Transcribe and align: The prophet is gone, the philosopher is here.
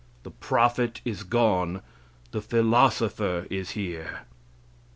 The 0.23 0.31
prophet 0.31 0.99
is 1.05 1.21
gone, 1.21 1.83
the 2.31 2.41
philosopher 2.41 3.45
is 3.51 3.69
here. 3.77 4.21